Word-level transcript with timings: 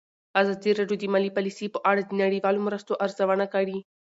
ازادي 0.41 0.71
راډیو 0.79 0.99
د 0.99 1.03
مالي 1.13 1.31
پالیسي 1.37 1.67
په 1.71 1.79
اړه 1.89 2.01
د 2.03 2.11
نړیوالو 2.21 2.65
مرستو 2.67 2.99
ارزونه 3.05 3.45
کړې. 3.53 3.77